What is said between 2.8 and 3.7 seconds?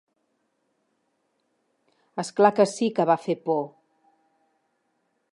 que va fer por.